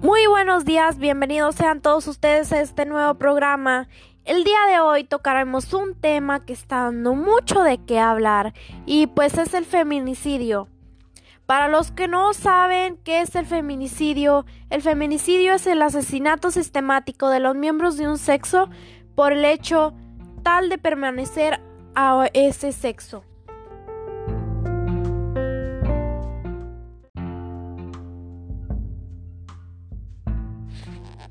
[0.00, 3.88] Muy buenos días, bienvenidos sean todos ustedes a este nuevo programa.
[4.24, 8.54] El día de hoy tocaremos un tema que está dando mucho de qué hablar
[8.86, 10.68] y pues es el feminicidio.
[11.46, 17.28] Para los que no saben qué es el feminicidio, el feminicidio es el asesinato sistemático
[17.28, 18.70] de los miembros de un sexo
[19.16, 19.94] por el hecho
[20.44, 21.60] tal de permanecer
[21.96, 23.24] a ese sexo.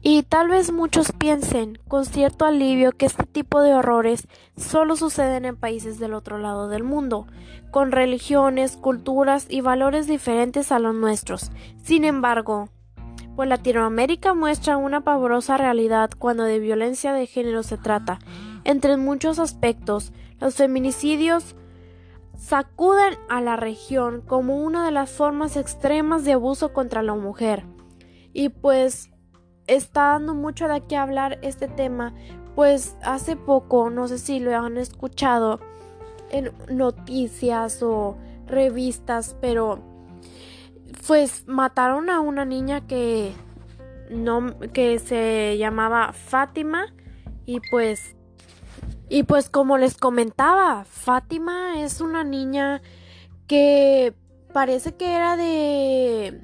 [0.10, 5.44] Y tal vez muchos piensen con cierto alivio que este tipo de horrores solo suceden
[5.44, 7.28] en países del otro lado del mundo,
[7.72, 11.52] con religiones, culturas y valores diferentes a los nuestros.
[11.84, 12.70] Sin embargo,
[13.36, 18.20] pues Latinoamérica muestra una pavorosa realidad cuando de violencia de género se trata.
[18.64, 21.58] Entre muchos aspectos, los feminicidios
[22.38, 27.66] sacuden a la región como una de las formas extremas de abuso contra la mujer.
[28.32, 29.10] Y pues
[29.68, 32.14] está dando mucho de qué hablar este tema,
[32.56, 35.60] pues hace poco, no sé si lo han escuchado
[36.32, 39.80] en noticias o revistas, pero
[41.06, 43.34] pues mataron a una niña que
[44.10, 46.94] no que se llamaba Fátima
[47.46, 48.16] y pues
[49.10, 52.82] y pues como les comentaba, Fátima es una niña
[53.48, 54.14] que
[54.54, 56.42] parece que era de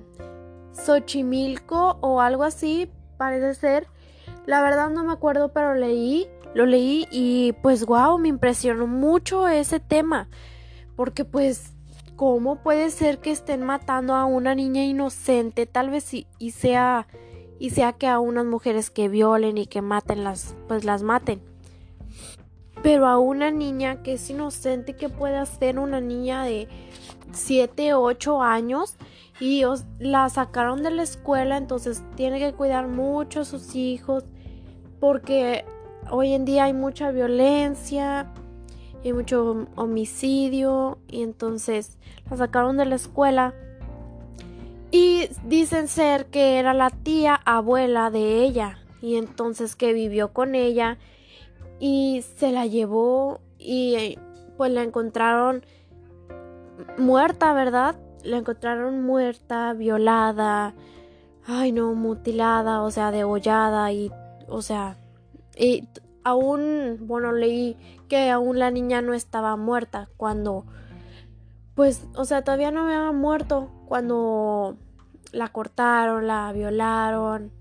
[0.74, 2.90] Xochimilco o algo así,
[3.24, 3.88] parece ser.
[4.46, 9.48] La verdad no me acuerdo, pero leí, lo leí y pues wow, me impresionó mucho
[9.48, 10.28] ese tema.
[10.98, 11.72] Porque pues,
[12.18, 15.66] ¿cómo puede ser que estén matando a una niña inocente?
[15.66, 17.08] Tal vez y, y sea
[17.60, 21.42] y sea que a unas mujeres que violen y que maten las pues las maten.
[22.82, 26.68] Pero a una niña que es inocente, que puede hacer una niña de
[27.32, 28.98] 7, 8 años
[29.40, 29.64] y
[30.00, 34.26] la sacaron de la escuela, entonces tiene que cuidar mucho a sus hijos
[35.00, 35.66] porque
[36.12, 38.32] hoy en día hay mucha violencia
[39.04, 41.98] y mucho homicidio y entonces
[42.30, 43.54] la sacaron de la escuela
[44.92, 50.56] y dicen ser que era la tía abuela de ella y entonces que vivió con
[50.56, 50.98] ella
[51.80, 54.18] y se la llevó y
[54.56, 55.66] pues la encontraron
[56.98, 57.96] muerta, ¿verdad?
[58.24, 60.74] La encontraron muerta, violada,
[61.46, 64.12] ay no, mutilada, o sea, degollada y,
[64.48, 64.98] o sea,
[65.58, 65.88] y
[66.24, 70.66] aún, bueno, leí que aún la niña no estaba muerta cuando,
[71.76, 74.78] pues, o sea, todavía no había muerto cuando
[75.32, 77.52] la cortaron, la violaron.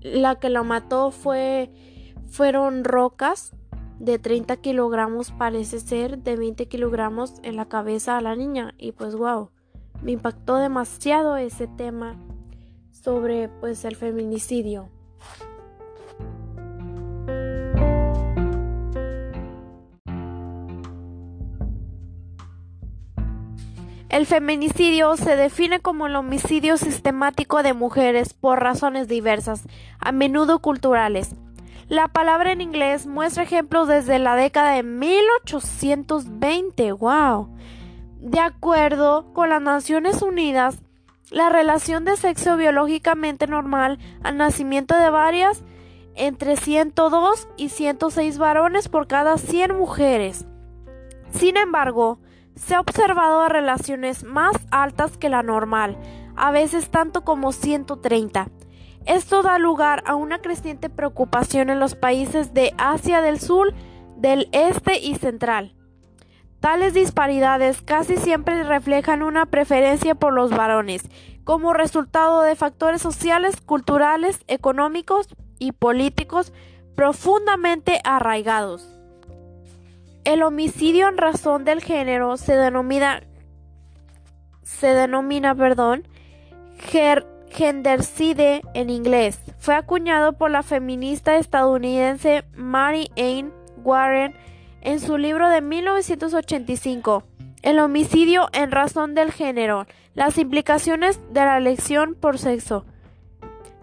[0.00, 1.72] La que la mató fue,
[2.28, 3.52] fueron rocas
[3.98, 8.74] de 30 kilogramos parece ser de 20 kilogramos en la cabeza a la niña.
[8.78, 9.50] Y pues wow
[10.02, 12.16] me impactó demasiado ese tema
[12.90, 14.88] sobre pues el feminicidio.
[24.08, 29.64] El feminicidio se define como el homicidio sistemático de mujeres por razones diversas,
[30.00, 31.36] a menudo culturales,
[31.88, 36.92] la palabra en inglés muestra ejemplos desde la década de 1820.
[36.92, 37.48] ¡Wow!
[38.20, 40.82] De acuerdo con las Naciones Unidas,
[41.30, 45.62] la relación de sexo biológicamente normal al nacimiento de varias
[46.14, 50.46] entre 102 y 106 varones por cada 100 mujeres.
[51.30, 52.18] Sin embargo,
[52.54, 55.96] se ha observado relaciones más altas que la normal,
[56.36, 58.48] a veces tanto como 130.
[59.08, 63.72] Esto da lugar a una creciente preocupación en los países de Asia del Sur,
[64.18, 65.74] del Este y Central.
[66.60, 71.08] Tales disparidades casi siempre reflejan una preferencia por los varones,
[71.44, 76.52] como resultado de factores sociales, culturales, económicos y políticos
[76.94, 78.94] profundamente arraigados.
[80.24, 83.22] El homicidio en razón del género se denomina
[84.62, 86.06] se denomina, perdón,
[87.50, 89.40] gendercide en inglés.
[89.58, 93.52] Fue acuñado por la feminista estadounidense Mary Ann
[93.82, 94.34] Warren
[94.80, 97.24] en su libro de 1985,
[97.62, 102.84] El homicidio en razón del género, las implicaciones de la elección por sexo.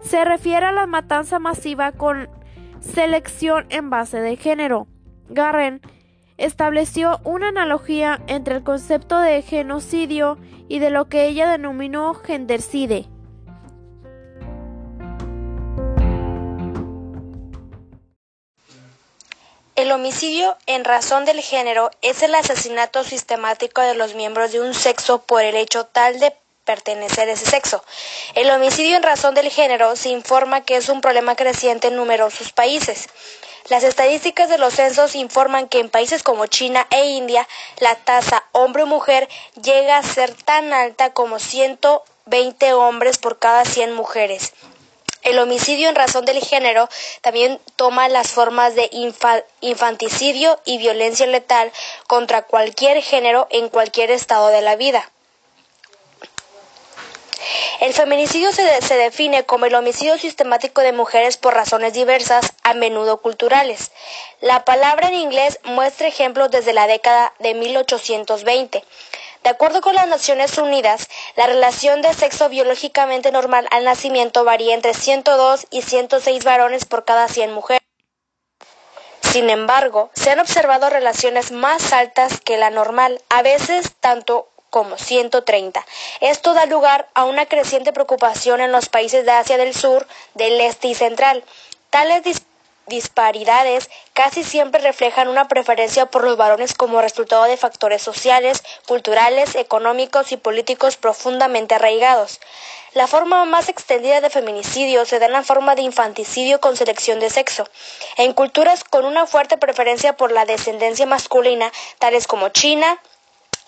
[0.00, 2.28] Se refiere a la matanza masiva con
[2.80, 4.86] selección en base de género.
[5.28, 5.80] Garren
[6.38, 13.08] estableció una analogía entre el concepto de genocidio y de lo que ella denominó gendercide.
[19.76, 24.72] El homicidio en razón del género es el asesinato sistemático de los miembros de un
[24.72, 26.34] sexo por el hecho tal de
[26.64, 27.84] pertenecer a ese sexo.
[28.34, 32.52] El homicidio en razón del género se informa que es un problema creciente en numerosos
[32.52, 33.10] países.
[33.68, 37.46] Las estadísticas de los censos informan que en países como China e India
[37.78, 39.28] la tasa hombre-mujer
[39.62, 44.54] llega a ser tan alta como 120 hombres por cada 100 mujeres.
[45.22, 46.88] El homicidio en razón del género
[47.20, 48.88] también toma las formas de
[49.60, 51.72] infanticidio y violencia letal
[52.06, 55.10] contra cualquier género en cualquier estado de la vida.
[57.80, 63.20] El feminicidio se, define como el homicidio sistemático de mujeres por razones diversas, a menudo
[63.20, 63.92] culturales.
[64.40, 68.82] La palabra en inglés muestra ejemplos desde la década de 1820.
[69.46, 74.74] De acuerdo con las Naciones Unidas, la relación de sexo biológicamente normal al nacimiento varía
[74.74, 77.86] entre 102 y 106 varones por cada 100 mujeres.
[79.20, 84.98] Sin embargo, se han observado relaciones más altas que la normal, a veces tanto como
[84.98, 85.86] 130.
[86.20, 90.60] Esto da lugar a una creciente preocupación en los países de Asia del Sur, del
[90.60, 91.44] Este y Central.
[91.90, 92.24] Tales
[92.86, 99.54] disparidades casi siempre reflejan una preferencia por los varones como resultado de factores sociales, culturales,
[99.54, 102.40] económicos y políticos profundamente arraigados.
[102.92, 107.20] La forma más extendida de feminicidio se da en la forma de infanticidio con selección
[107.20, 107.68] de sexo.
[108.16, 112.98] En culturas con una fuerte preferencia por la descendencia masculina, tales como China,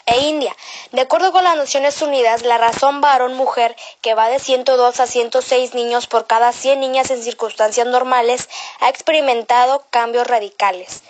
[0.08, 0.56] e India.
[0.93, 5.75] De acuerdo con las Naciones Unidas, la razón varón-mujer, que va de 102 a 106
[5.75, 8.49] niños por cada 100 niñas en circunstancias normales,
[8.81, 11.02] ha experimentado cambios radicales.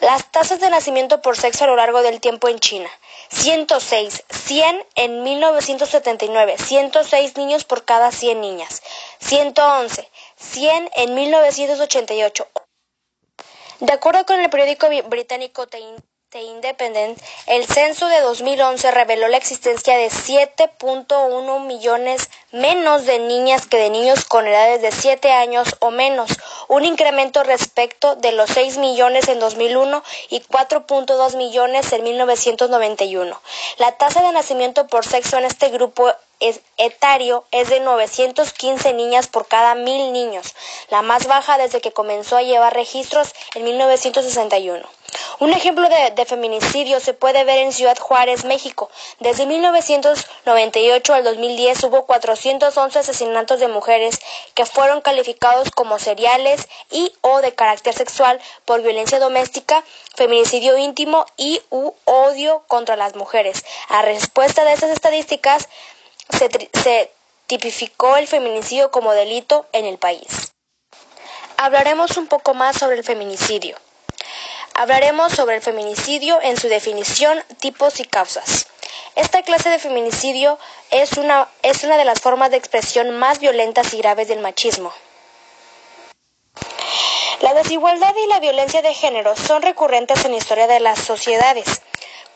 [0.00, 2.90] Las tasas de nacimiento por sexo a lo largo del tiempo en China.
[3.28, 8.82] 106, 100 en 1979, 106 niños por cada 100 niñas.
[9.20, 12.48] 111, 100 en 1988.
[13.80, 15.78] De acuerdo con el periódico británico The
[16.38, 23.78] Independent, el censo de 2011 reveló la existencia de 7.1 millones menos de niñas que
[23.78, 26.30] de niños con edades de 7 años o menos,
[26.68, 33.42] un incremento respecto de los 6 millones en 2001 y 4.2 millones en 1991.
[33.78, 36.14] La tasa de nacimiento por sexo en este grupo
[36.76, 40.54] etario es de 915 niñas por cada mil niños,
[40.88, 44.88] la más baja desde que comenzó a llevar registros en 1961.
[45.40, 48.90] Un ejemplo de, feminicidio se puede ver en Ciudad Juárez, México.
[49.20, 54.20] Desde 1998 al 2010 hubo 411 asesinatos de mujeres
[54.54, 59.82] que fueron calificados como seriales y o de carácter sexual por violencia doméstica,
[60.14, 63.64] feminicidio íntimo y u odio contra las mujeres.
[63.88, 65.68] A respuesta de estas estadísticas
[66.32, 67.10] se,
[67.46, 70.52] tipificó el feminicidio como delito en el país.
[71.56, 73.76] Hablaremos un poco más sobre el feminicidio.
[74.74, 78.66] Hablaremos sobre el feminicidio en su definición, tipos y causas.
[79.16, 80.58] Esta clase de feminicidio
[80.90, 84.92] es una, es una de las formas de expresión más violentas y graves del machismo.
[87.40, 91.82] La desigualdad y la violencia de género son recurrentes en la historia de las sociedades.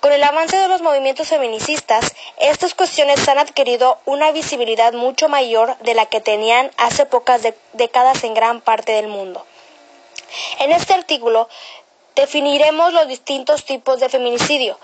[0.04, 5.78] Con el avance de los movimientos feministas, estas cuestiones han adquirido una visibilidad mucho mayor
[5.78, 7.40] de la que tenían hace pocas
[7.72, 9.46] décadas en gran parte del mundo.
[10.58, 11.48] En este artículo
[12.16, 14.78] Definiremos los distintos tipos de feminicidio,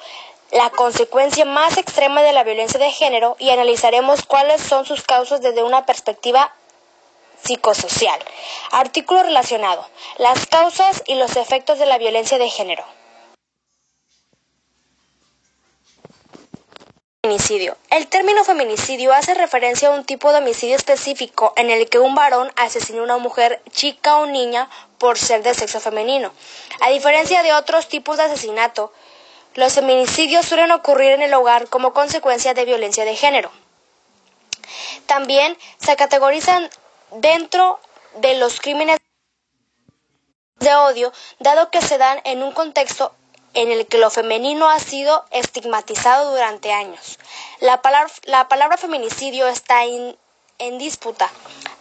[0.52, 5.43] la consecuencia más extrema de la violencia de género y analizaremos cuáles son sus causas
[5.43, 6.55] desde una perspectiva
[7.44, 8.19] psicosocial.
[8.70, 9.86] Artículo relacionado.
[10.17, 13.00] Las causas y los efectos de la violencia de género.
[17.22, 17.77] Feminicidio.
[17.91, 22.15] El término feminicidio hace referencia a un tipo de homicidio específico en el que un
[22.15, 26.32] varón asesina a una mujer, chica o niña por ser de sexo femenino.
[26.81, 28.91] A diferencia de otros tipos de asesinato,
[29.55, 33.50] los feminicidios suelen ocurrir en el hogar como consecuencia de violencia de género.
[35.05, 36.70] También se categorizan
[37.10, 37.81] dentro
[38.15, 38.96] de los crímenes
[40.60, 43.15] de odio, dado que se dan en un contexto
[43.55, 47.19] en el que lo femenino ha sido estigmatizado durante años.
[47.61, 50.17] La palabra, la palabra feminicidio está en,
[50.59, 51.31] en disputa.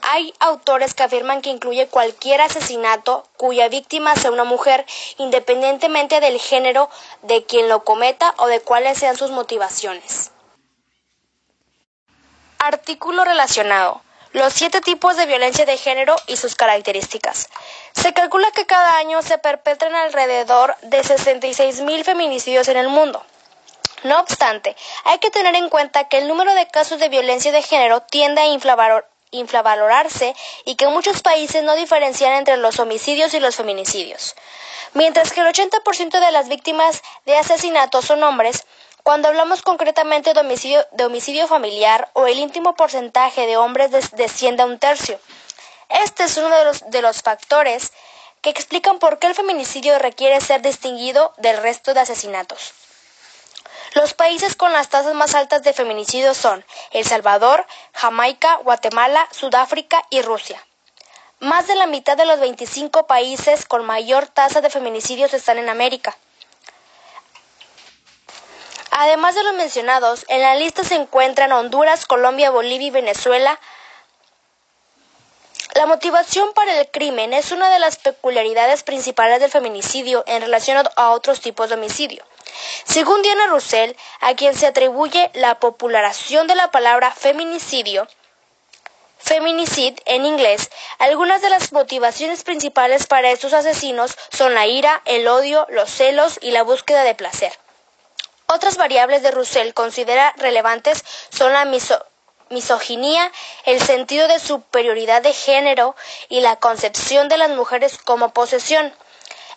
[0.02, 4.86] Hay autores que afirman que incluye cualquier asesinato cuya víctima sea una mujer,
[5.18, 6.90] independientemente del género
[7.22, 10.32] de quien lo cometa o de cuáles sean sus motivaciones.
[12.58, 14.02] Artículo relacionado.
[14.32, 17.50] Los siete tipos de violencia de género y sus características.
[17.94, 23.26] Se calcula que cada año se perpetran alrededor de 66 mil feminicidios en el mundo.
[24.04, 27.64] No obstante, hay que tener en cuenta que el número de casos de violencia de
[27.64, 33.56] género tiende a infravalorarse y que muchos países no diferencian entre los homicidios y los
[33.56, 34.36] feminicidios.
[34.94, 38.66] Mientras que el 80% de las víctimas de asesinato son hombres,
[39.10, 44.78] Cuando hablamos concretamente de homicidio, familiar o el íntimo porcentaje de hombres desciende a un
[44.78, 45.20] tercio.
[45.90, 47.92] Este es uno de los, de los factores
[48.44, 52.74] que explican por qué el feminicidio requiere ser distinguido del resto de asesinatos.
[53.96, 60.04] Los países con las tasas más altas de feminicidio son El Salvador, Jamaica, Guatemala, Sudáfrica
[60.12, 60.64] y Rusia.
[61.40, 65.70] Más de la mitad de los 25 países con mayor tasa de feminicidios están en
[65.70, 66.16] América.
[69.02, 73.58] Además de los mencionados, en la lista se encuentran Honduras, Colombia, Bolivia y Venezuela,
[75.74, 80.86] la motivación para el crimen es una de las peculiaridades principales del feminicidio en relación
[80.98, 82.26] a otros tipos de homicidio.
[82.84, 88.06] Según Diana Russell, a quien se atribuye la popularización de la palabra feminicidio,
[89.18, 95.26] feminicid en inglés, algunas de las motivaciones principales para estos asesinos son la ira, el
[95.30, 97.59] odio, los celos y la búsqueda de placer.
[98.52, 102.04] Otras variables de Russell considera relevantes son la miso
[102.50, 103.32] misoginia,
[103.66, 105.96] el sentido de superioridad de género
[106.30, 108.92] y la concepción de las mujeres como posesión.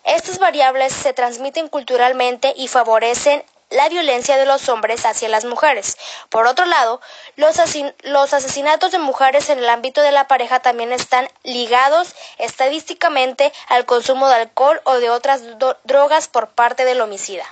[0.05, 5.97] Estas variables se transmiten culturalmente y favorecen la violencia de los hombres hacia las mujeres.
[6.29, 7.01] Por otro lado,
[7.37, 13.87] los, asesinatos de mujeres en el ámbito de la pareja también están ligados estadísticamente al
[13.87, 15.41] consumo de alcohol o de otras
[15.85, 17.47] drogas por parte del homicida.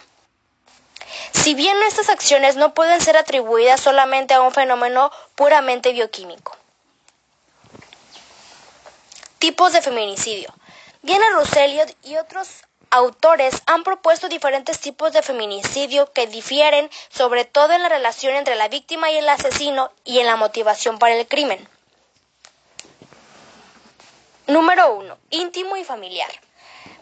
[1.33, 6.57] Si bien estas acciones no pueden ser atribuidas solamente a un fenómeno puramente bioquímico.
[9.39, 10.53] Tipos de feminicidio.
[11.03, 12.49] Diana Russell y otros
[12.91, 18.57] autores han propuesto diferentes tipos de feminicidio que difieren sobre todo en la relación entre
[18.57, 21.67] la víctima y el asesino y en la motivación para el crimen.
[24.47, 25.17] Número 1.
[25.31, 26.31] Íntimo y familiar.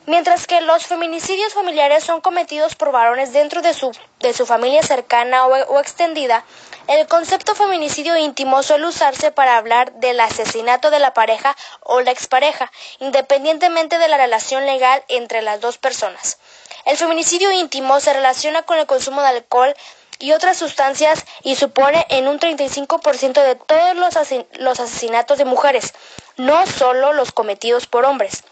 [0.09, 4.83] Mientras que los feminicidios familiares son cometidos por varones dentro de su, de su familia
[4.83, 6.47] cercana o, extendida,
[6.87, 12.11] el concepto feminicidio íntimo suele usarse para hablar del asesinato de la pareja o la
[12.11, 16.39] expareja, independientemente de la relación legal entre las dos personas.
[16.87, 19.75] El feminicidio íntimo se relaciona con el consumo de alcohol
[20.19, 24.15] y otras sustancias y supone en un 35% de todos los,
[24.59, 25.93] los asesinatos de mujeres,
[26.39, 28.43] no solo los cometidos por hombres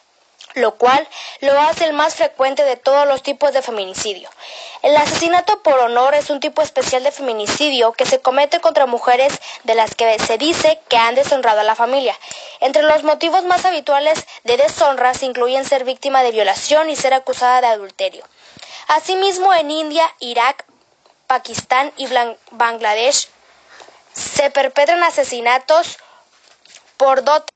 [0.56, 1.06] lo cual
[1.40, 4.28] lo hace el más frecuente de todos los tipos de feminicidio.
[4.82, 9.38] El asesinato por honor es un tipo especial de feminicidio que se comete contra mujeres
[9.64, 12.18] de las que se dice que han deshonrado a la familia.
[12.60, 17.12] Entre los motivos más habituales de deshonra se incluyen ser víctima de violación y ser
[17.12, 18.24] acusada de adulterio.
[18.88, 20.64] Asimismo, en India, Irak,
[21.26, 22.08] Pakistán y
[22.52, 23.28] Bangladesh
[24.14, 25.98] se perpetran asesinatos
[26.96, 27.55] por dote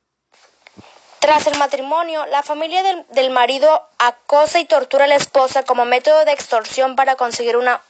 [1.20, 6.24] tras el matrimonio, la familia del, marido acosa y tortura a la esposa como método
[6.24, 7.82] de extorsión para conseguir una,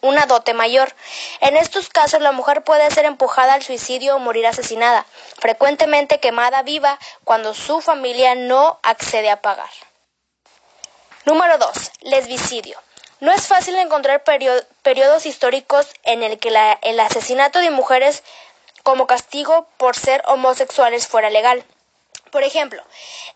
[0.00, 0.94] una dote mayor.
[1.40, 5.04] En estos casos, la mujer puede ser empujada al suicidio o morir asesinada,
[5.38, 9.70] frecuentemente quemada viva cuando su familia no accede a pagar.
[11.26, 11.70] Número 2.
[12.00, 12.80] Lesbicidio.
[13.20, 16.48] No es fácil encontrar periodos históricos en el que
[16.80, 18.22] el asesinato de mujeres
[18.82, 21.62] como castigo por ser homosexuales fuera legal.
[22.30, 22.82] Por ejemplo,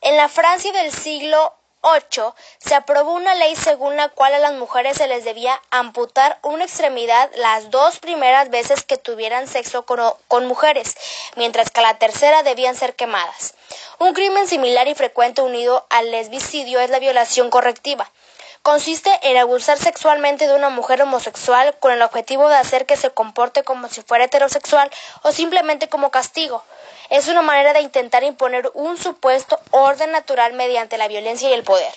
[0.00, 4.52] en la Francia del siglo VIII se aprobó una ley según la cual a las
[4.52, 10.46] mujeres se les debía amputar una extremidad las dos primeras veces que tuvieran sexo con,
[10.46, 10.96] mujeres,
[11.36, 13.54] mientras que a la tercera debían ser quemadas.
[13.98, 18.08] Un crimen similar y frecuente unido al lesbicidio es la violación correctiva.
[18.62, 23.10] Consiste en abusar sexualmente de una mujer homosexual con el objetivo de hacer que se
[23.10, 24.88] comporte como si fuera heterosexual
[25.22, 26.62] o simplemente como castigo.
[27.10, 31.64] Es una manera de intentar imponer un supuesto orden natural mediante la violencia y el
[31.64, 31.92] poder.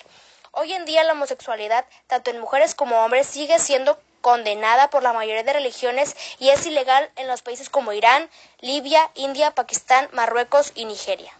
[0.50, 5.12] Hoy en día la homosexualidad, tanto en mujeres como hombres, sigue siendo condenada por la
[5.12, 10.72] mayoría de religiones y es ilegal en los países como Irán, Libia, India, Pakistán, Marruecos
[10.74, 11.32] y Nigeria.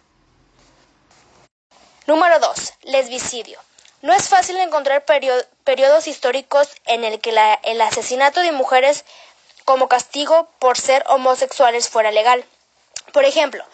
[2.05, 2.73] Número 2.
[2.83, 3.59] Lesbicidio.
[4.01, 9.05] No es fácil encontrar periodos históricos en el que el asesinato de mujeres
[9.65, 12.45] como castigo por ser homosexuales fuera legal.
[13.11, 13.65] Por ejemplo,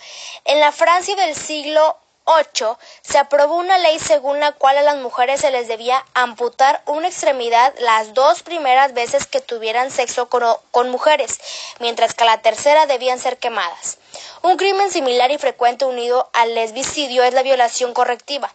[0.46, 4.96] en la Francia del siglo VIII se aprobó una ley según la cual a las
[4.98, 10.44] mujeres se les debía amputar una extremidad las dos primeras veces que tuvieran sexo con,
[10.72, 11.40] con, mujeres,
[11.80, 13.98] mientras que a la tercera debían ser quemadas.
[14.42, 18.54] Un crimen similar y frecuente unido al lesbicidio es la violación correctiva.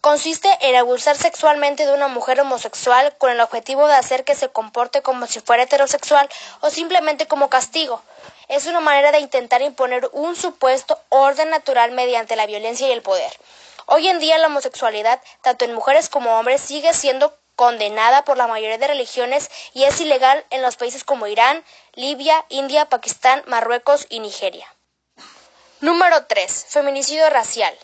[0.00, 4.48] Consiste en abusar sexualmente de una mujer homosexual con el objetivo de hacer que se
[4.48, 6.28] comporte como si fuera heterosexual
[6.60, 8.00] o simplemente como castigo.
[8.46, 13.02] Es una manera de intentar imponer un supuesto orden natural mediante la violencia y el
[13.02, 13.32] poder.
[13.86, 18.46] Hoy en día la homosexualidad, tanto en mujeres como hombres, sigue siendo condenada por la
[18.46, 21.64] mayoría de religiones y es ilegal en los países como Irán,
[21.94, 24.72] Libia, India, Pakistán, Marruecos y Nigeria.
[25.80, 26.66] Número 3.
[26.68, 27.76] Feminicidio racial.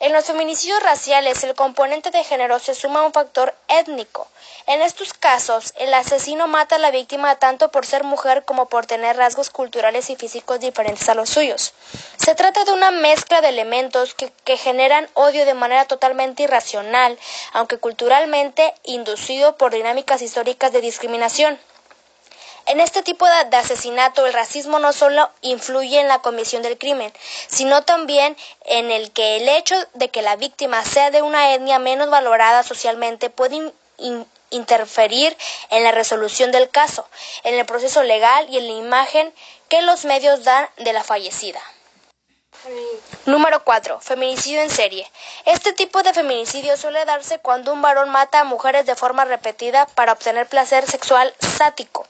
[0.00, 4.26] En los feminicidios raciales el componente de género se suma a un factor étnico.
[4.66, 8.86] En estos casos, el asesino mata a la víctima tanto por ser mujer como por
[8.86, 11.74] tener rasgos culturales y físicos diferentes a los suyos.
[12.16, 17.18] Se trata de una mezcla de elementos que, que generan odio de manera totalmente irracional,
[17.52, 21.60] aunque culturalmente inducido por dinámicas históricas de discriminación.
[22.66, 27.12] En este tipo de, asesinato, el racismo no solo influye en la comisión del crimen,
[27.48, 31.78] sino también en el que el hecho de que la víctima sea de una etnia
[31.78, 33.72] menos valorada socialmente puede
[34.50, 35.36] interferir
[35.70, 37.08] en la resolución del caso,
[37.44, 39.32] en el proceso legal y en la imagen
[39.68, 41.60] que los medios dan de la fallecida.
[43.24, 44.00] Número 4.
[44.00, 45.10] Feminicidio en serie.
[45.46, 49.86] Este tipo de feminicidio suele darse cuando un varón mata a mujeres de forma repetida
[49.86, 52.06] para obtener placer sexual sático.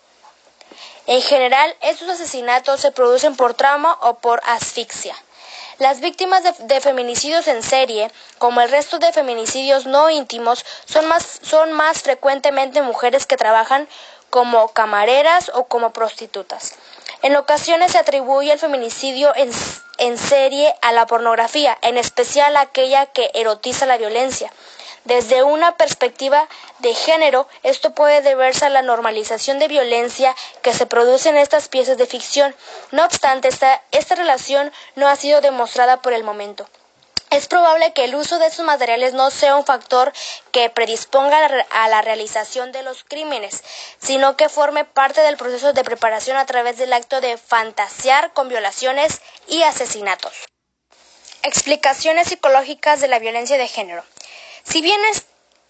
[1.07, 5.17] En general, estos asesinatos se producen por trauma o por asfixia.
[5.79, 11.41] Las víctimas de, feminicidios en serie, como el resto de feminicidios no íntimos, son más,
[11.43, 13.89] son más frecuentemente mujeres que trabajan
[14.29, 16.75] como camareras o como prostitutas.
[17.23, 19.51] En ocasiones se atribuye el feminicidio en,
[19.99, 24.53] en serie a la pornografía, en especial aquella que erotiza la violencia.
[25.05, 26.47] Desde una perspectiva
[26.79, 31.69] de género, esto puede deberse a la normalización de violencia que se produce en estas
[31.69, 32.55] piezas de ficción.
[32.91, 36.69] No obstante, esta, esta relación no ha sido demostrada por el momento.
[37.31, 40.13] Es probable que el uso de estos materiales no sea un factor
[40.51, 43.63] que predisponga a la realización de los crímenes,
[44.01, 48.49] sino que forme parte del proceso de preparación a través del acto de fantasear con
[48.49, 50.33] violaciones y asesinatos.
[51.45, 54.03] Explicaciones psicológicas de la violencia de género.
[54.65, 55.01] Si bien,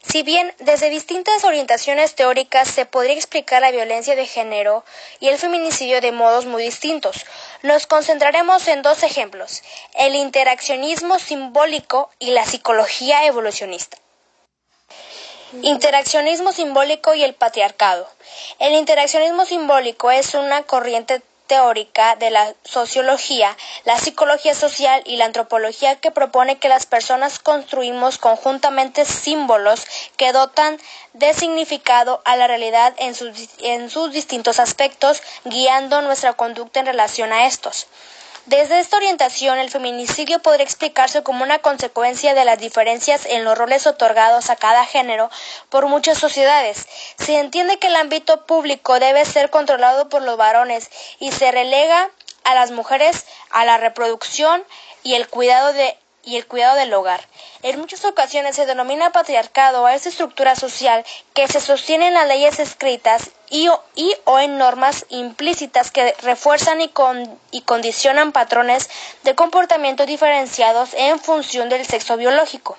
[0.02, 4.84] si bien desde distintas orientaciones teóricas se podría explicar la violencia de género
[5.20, 7.24] y el feminicidio de modos muy distintos,
[7.62, 9.62] nos concentraremos en dos ejemplos,
[9.94, 13.98] el interaccionismo simbólico y la psicología evolucionista.
[15.62, 18.08] Interaccionismo simbólico y el patriarcado.
[18.60, 25.24] El interaccionismo simbólico es una corriente teórica de la sociología, la psicología social y la
[25.24, 29.84] antropología que propone que las personas construimos conjuntamente símbolos
[30.16, 30.78] que dotan
[31.12, 37.48] de significado a la realidad en sus, distintos aspectos, guiando nuestra conducta en relación a
[37.48, 37.88] estos.
[38.46, 43.56] Desde esta orientación, el feminicidio podría explicarse como una consecuencia de las diferencias en los
[43.56, 45.30] roles otorgados a cada género
[45.68, 46.88] por muchas sociedades.
[47.18, 52.10] Se entiende que el ámbito público debe ser controlado por los varones y se relega
[52.44, 54.64] a las mujeres a la reproducción
[55.02, 55.96] y el cuidado de
[56.30, 57.26] y el cuidado del hogar.
[57.62, 62.28] En muchas ocasiones se denomina patriarcado a esta estructura social que se sostiene en las
[62.28, 63.68] leyes escritas y
[64.24, 68.88] o, en normas implícitas que refuerzan y, con, y condicionan patrones
[69.24, 72.78] de comportamiento diferenciados en función del sexo biológico.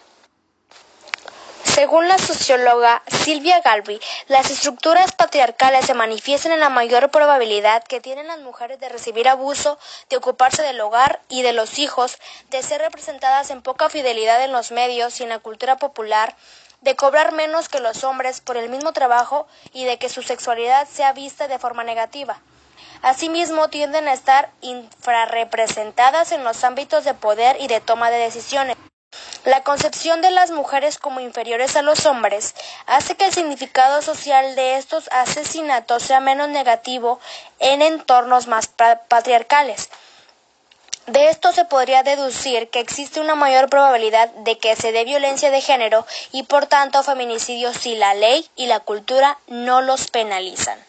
[1.74, 8.02] Según la socióloga Silvia Galvi, las estructuras patriarcales se manifiestan en la mayor probabilidad que
[8.02, 9.80] tienen las mujeres de recibir abuso,
[10.10, 12.18] de ocuparse del hogar y de los hijos,
[12.50, 16.36] de ser representadas en poca fidelidad en los medios y en la cultura popular,
[16.82, 20.90] de cobrar menos que los hombres por el mismo trabajo y de que su sexualidad
[20.90, 22.42] sea vista de forma negativa.
[23.02, 28.76] Asimismo, tienden a estar infrarrepresentadas en los ámbitos de poder y de toma de decisiones.
[29.44, 32.54] La concepción de las mujeres como inferiores a los hombres
[32.86, 37.20] hace que el significado social de estos asesinatos sea menos negativo
[37.58, 39.90] en entornos más patriarcales.
[41.08, 45.50] De esto se podría deducir que existe una mayor probabilidad de que se dé violencia
[45.50, 50.80] de género y por tanto feminicidio si la ley y la cultura no los penalizan.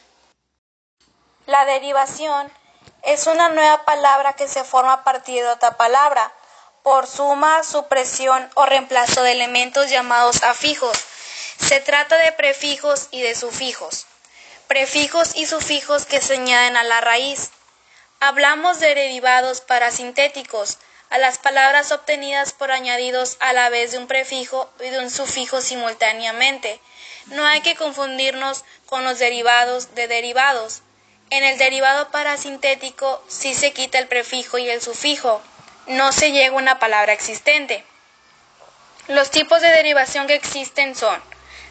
[1.47, 2.53] La derivación
[3.03, 6.31] es una nueva palabra que se forma a partir de otra palabra
[6.83, 10.99] por suma, supresión o reemplazo de elementos llamados afijos.
[11.59, 14.07] Se trata de prefijos y de sufijos.
[14.67, 17.51] Prefijos y sufijos que se añaden a la raíz.
[18.21, 20.79] Hablamos de derivados parasintéticos,
[21.11, 25.11] a las palabras obtenidas por añadidos a la vez de un prefijo y de un
[25.11, 26.81] sufijo simultáneamente.
[27.27, 30.81] No hay que confundirnos con los derivados de derivados.
[31.29, 35.43] En el derivado parasintético sí se quita el prefijo y el sufijo,
[35.87, 37.85] no se llega a una palabra existente.
[39.09, 41.21] Los tipos de derivación que existen son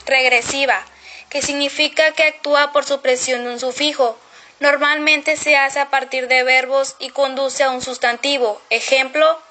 [0.05, 0.83] regresiva,
[1.29, 4.19] que significa que actúa por supresión de un sufijo.
[4.59, 8.61] Normalmente se hace a partir de verbos y conduce a un sustantivo.
[8.69, 9.41] Ejemplo,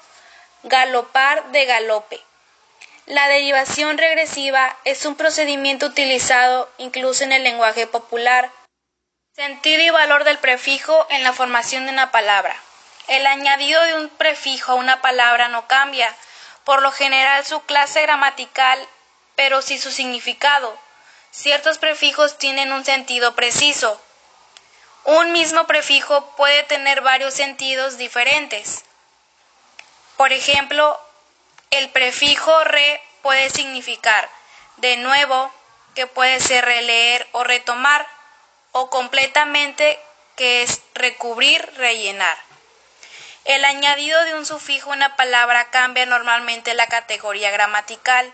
[0.63, 2.21] galopar de galope.
[3.07, 8.51] La derivación regresiva es un procedimiento utilizado incluso en el lenguaje popular.
[9.35, 12.55] Sentido y valor del prefijo en la formación de una palabra.
[13.07, 16.15] El añadido de un prefijo a una palabra no cambia,
[16.63, 18.87] por lo general su clase gramatical,
[19.35, 20.77] pero sí su significado.
[21.31, 24.01] Ciertos prefijos tienen un sentido preciso.
[25.03, 28.83] Un mismo prefijo puede tener varios sentidos diferentes.
[30.17, 30.99] Por ejemplo,
[31.71, 34.29] el prefijo re puede significar
[34.77, 35.51] de nuevo,
[35.95, 38.07] que puede ser releer o retomar,
[38.71, 39.99] o completamente,
[40.35, 42.50] que es recubrir, rellenar.
[43.45, 48.33] El añadido de un sufijo a una palabra cambia normalmente la categoría gramatical,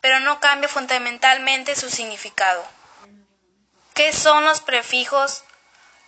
[0.00, 2.66] pero no cambia fundamentalmente su significado.
[3.94, 5.44] ¿Qué son los prefijos?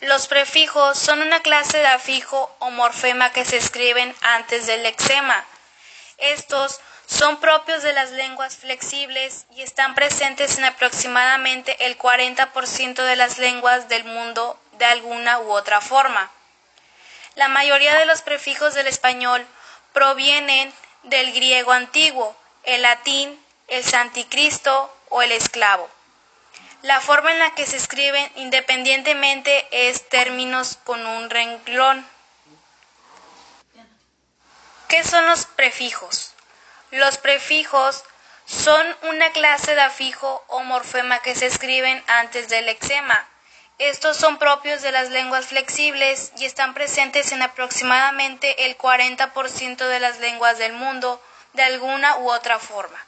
[0.01, 5.45] Los prefijos son una clase de afijo o morfema que se escriben antes del lexema.
[6.19, 13.17] Estos son propios de las lenguas flexibles y están presentes en aproximadamente el 40% de
[13.17, 16.31] las lenguas del mundo de alguna u otra forma.
[17.35, 19.47] La mayoría de los prefijos del español
[19.95, 20.73] provienen
[21.05, 25.89] del griego antiguo, el latín, el santicristo o el esclavo.
[26.83, 32.07] La forma en la que se escriben independientemente es términos con un renglón.
[34.89, 36.35] ¿Qué son los prefijos?
[36.91, 38.05] Los prefijos
[38.45, 43.27] son una clase de afijo o morfema que se escriben antes del lexema
[43.89, 50.01] estos son propios de las lenguas flexibles y están presentes en aproximadamente el 40% de
[50.01, 51.21] las lenguas del mundo
[51.53, 52.99] de alguna u otra forma.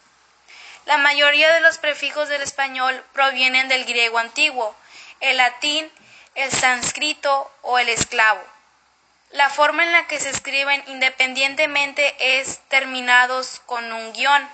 [0.87, 4.75] La mayoría de los prefijos del español provienen del griego antiguo,
[5.21, 5.91] el latín,
[6.35, 8.43] el sánscrito o el esclavo.
[9.31, 14.49] La forma en la que se escriben independientemente es terminados con un guion.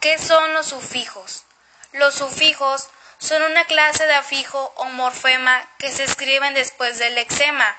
[0.00, 1.44] ¿Qué son los sufijos?
[1.92, 7.76] Los sufijos son una clase de afijo o morfema que se escriben después del lexema.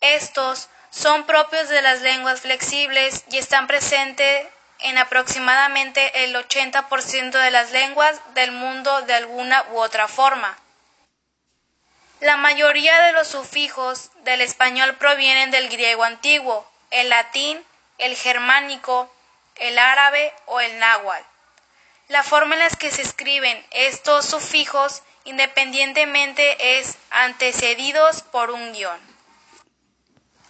[0.00, 4.46] Estos son propios de las lenguas flexibles y están presentes
[4.80, 10.56] en aproximadamente el 80% de las lenguas del mundo de alguna u otra forma.
[12.20, 17.64] La mayoría de los sufijos del español provienen del griego antiguo, el latín,
[17.98, 19.12] el germánico,
[19.56, 21.31] el árabe o el náhuatl.
[22.12, 29.00] La forma en la que se escriben estos sufijos independientemente es antecedidos por un guion.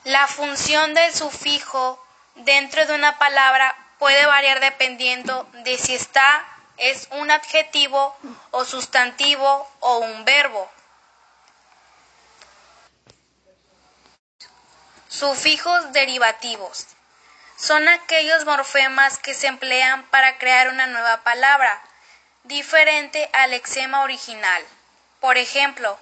[0.03, 6.45] La función del sufijo dentro de una palabra puede variar dependiendo de si está
[6.79, 8.17] es un adjetivo
[8.51, 10.69] o sustantivo o un verbo.
[15.09, 16.89] Sufijos derivativos
[17.63, 21.81] son aquellos morfemas que se emplean para crear una nueva palabra,
[22.43, 24.65] diferente al exema original.
[25.21, 25.97] Por ejemplo,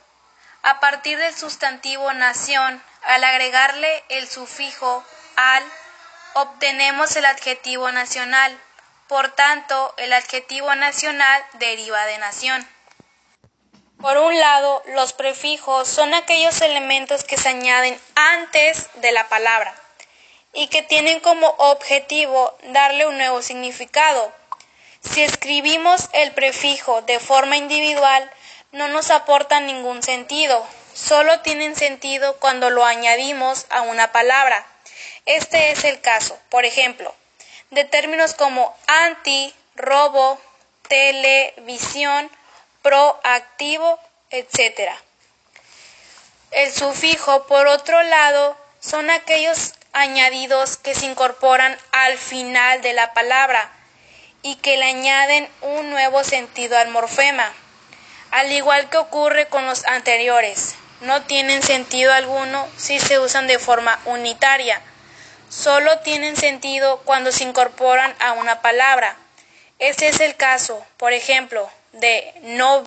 [0.63, 5.05] a partir del sustantivo nación, al agregarle el sufijo
[5.37, 5.63] al,
[6.33, 8.59] obtenemos el adjetivo nacional.
[9.07, 12.67] Por tanto, el adjetivo nacional deriva de nación.
[14.01, 19.75] Por un lado, los prefijos son aquellos elementos que se añaden antes de la palabra
[20.53, 24.33] y que tienen como objetivo darle un nuevo significado.
[25.01, 28.31] Si escribimos el prefijo de forma individual,
[28.73, 34.67] no nos aporta ningún sentido, solo tienen sentido cuando lo añadimos a una palabra.
[35.27, 37.15] Este es el caso, por ejemplo,
[37.71, 40.41] de términos como anti, robo,
[40.89, 42.31] televisión,
[42.83, 43.99] proactivo,
[44.31, 44.91] etc.
[46.51, 53.13] El sufijo, por otro lado, son aquellos añadidos que se incorporan al final de la
[53.13, 53.71] palabra
[54.43, 57.53] y que le añaden un nuevo sentido al morfema.
[58.31, 63.59] Al igual que ocurre con los anteriores, no tienen sentido alguno si se usan de
[63.59, 64.81] forma unitaria.
[65.49, 69.17] Solo tienen sentido cuando se incorporan a una palabra.
[69.79, 72.85] Este es el caso, por ejemplo, de no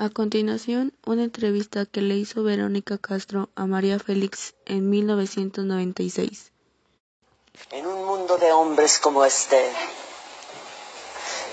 [0.00, 6.52] A continuación, una entrevista que le hizo Verónica Castro a María Félix en 1996.
[7.70, 9.60] En un mundo de hombres como este,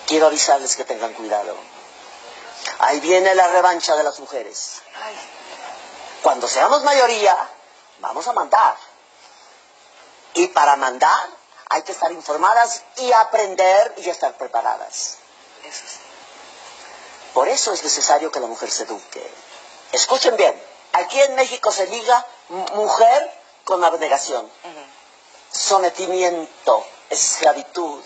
[0.07, 1.57] quiero avisarles que tengan cuidado.
[2.79, 4.81] Ahí viene la revancha de las mujeres.
[6.23, 7.35] Cuando seamos mayoría,
[7.99, 8.77] vamos a mandar.
[10.35, 11.27] Y para mandar
[11.67, 15.17] hay que estar informadas y aprender y estar preparadas.
[15.65, 16.06] Eso sí.
[17.37, 19.31] Por eso es necesario que la mujer se eduque.
[19.91, 20.59] Escuchen bien,
[20.93, 22.25] aquí en México se liga
[22.73, 23.31] mujer
[23.63, 24.51] con abnegación.
[25.51, 28.01] sometimiento, esclavitud,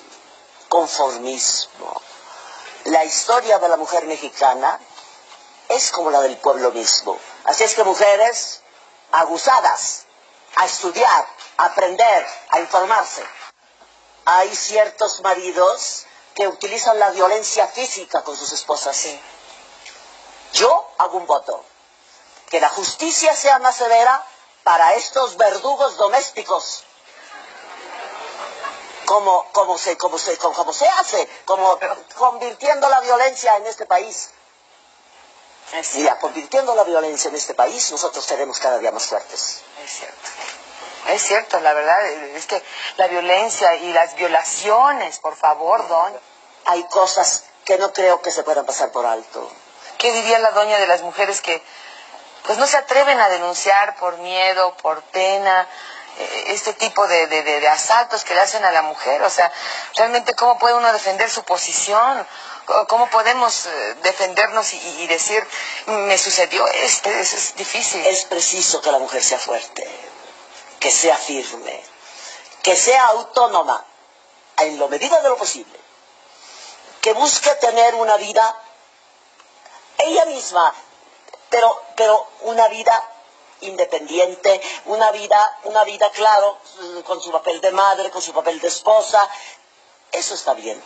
[0.67, 2.01] conformismo.
[2.83, 4.77] La historia de la mujer mexicana
[5.69, 7.17] es como la del pueblo mismo.
[7.45, 8.59] Así es que mujeres
[9.13, 10.07] aguzadas
[10.55, 13.23] a estudiar, a aprender, a informarse.
[14.25, 19.05] Hay ciertos maridos que utilizan la violencia física con sus esposas.
[20.53, 21.63] Yo hago un voto.
[22.49, 24.25] Que la justicia sea más severa
[24.63, 26.83] para estos verdugos domésticos.
[29.05, 31.77] Como, como, se, como, se, como, se hace, como
[32.17, 34.29] convirtiendo la violencia en este país.
[35.95, 39.61] Mira, convirtiendo la violencia en este país, nosotros seremos cada día más fuertes.
[39.83, 40.29] Es cierto.
[41.07, 42.61] Es cierto, la verdad es que
[42.97, 46.19] la violencia y las violaciones, por favor, doña.
[46.65, 49.51] Hay cosas que no creo que se puedan pasar por alto.
[49.97, 51.61] ¿Qué diría la doña de las mujeres que
[52.45, 55.67] pues no se atreven a denunciar por miedo, por pena,
[56.17, 59.23] eh, este tipo de, de, asaltos que le hacen a la mujer?
[59.23, 59.51] O sea,
[59.95, 62.25] realmente cómo puede uno defender su posición?
[62.87, 65.45] ¿Cómo podemos eh, defendernos y, decir,
[65.87, 67.09] me sucedió esto?
[67.09, 68.05] es difícil.
[68.05, 70.10] Es preciso que la mujer sea fuerte
[70.81, 71.79] que sea firme,
[72.63, 73.85] que sea autónoma
[74.57, 75.79] en lo medida de lo posible,
[77.01, 78.43] que busque tener una vida
[79.99, 80.73] ella misma,
[81.49, 82.95] pero, pero una vida
[83.61, 86.57] independiente, una vida, una vida, claro,
[87.05, 89.29] con su papel de madre, con su papel de esposa,
[90.11, 90.81] eso está bien.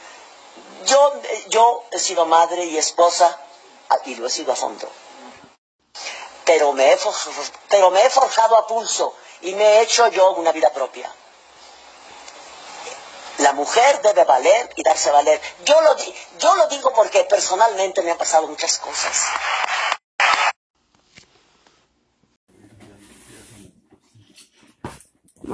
[0.86, 1.14] Yo,
[1.48, 3.40] yo he sido madre y esposa
[4.04, 4.90] y lo he sido a fondo.
[6.44, 7.00] Pero me he,
[7.70, 11.12] pero me he forjado a pulso y me he hecho yo una vida propia.
[13.40, 15.42] La mujer debe valer y darse a valer.
[15.66, 15.96] Yo lo,
[16.40, 19.26] yo lo digo porque personalmente me han pasado muchas cosas.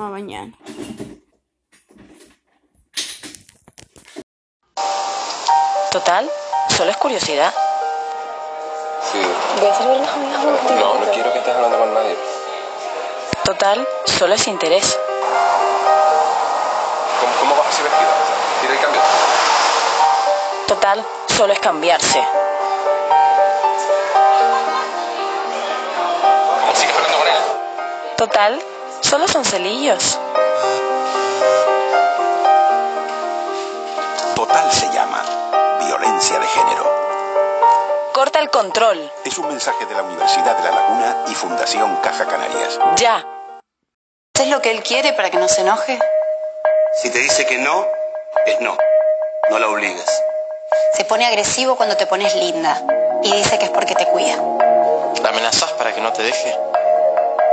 [0.09, 0.53] mañana.
[5.91, 6.29] Total,
[6.69, 7.53] solo es curiosidad.
[9.11, 9.19] Sí.
[9.59, 10.01] Voy a ver
[10.79, 12.15] No, no quiero que estés hablando con nadie.
[13.43, 14.99] Total, solo es interés.
[17.39, 18.09] ¿Cómo, vas así vestida?
[18.61, 19.01] ¿Tira el cambio?
[20.67, 22.23] Total, solo es cambiarse.
[26.75, 27.33] ¿Sigues hablando con él?
[28.15, 28.61] Total,
[29.01, 30.19] solo son celillos.
[34.35, 35.23] Total se llama
[35.79, 37.10] violencia de género.
[38.13, 39.09] Corta el control.
[39.23, 42.77] Es un mensaje de la Universidad de La Laguna y Fundación Caja Canarias.
[42.97, 43.25] Ya.
[44.37, 45.97] ¿Es lo que él quiere para que no se enoje?
[47.01, 47.87] Si te dice que no,
[48.45, 48.77] es no.
[49.49, 50.23] No la obligues.
[50.93, 52.81] Se pone agresivo cuando te pones linda
[53.23, 54.35] y dice que es porque te cuida.
[55.23, 56.57] ¿La amenazas para que no te deje?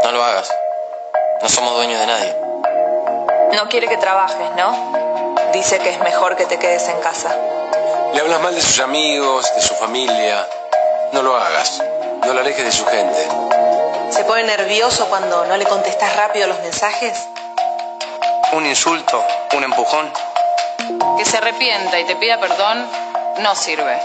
[0.03, 0.53] No lo hagas.
[1.41, 2.37] No somos dueños de nadie.
[3.55, 5.37] No quiere que trabajes, ¿no?
[5.53, 7.31] Dice que es mejor que te quedes en casa.
[8.15, 10.47] Le hablas mal de sus amigos, de su familia.
[11.13, 11.83] No lo hagas.
[12.25, 13.29] No lo alejes de su gente.
[14.11, 17.29] ¿Se pone nervioso cuando no le contestas rápido los mensajes?
[18.53, 20.13] Un insulto, un empujón.
[21.19, 22.89] Que se arrepienta y te pida perdón
[23.41, 24.01] no sirve.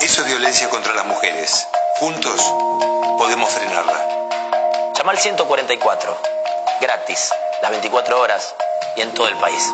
[0.00, 1.66] Eso es violencia contra las mujeres.
[1.98, 2.40] Juntos
[3.18, 4.06] podemos frenarla.
[4.94, 6.16] Llama al 144.
[6.80, 7.32] Gratis.
[7.62, 8.54] Las 24 horas
[8.96, 9.64] y en todo el país.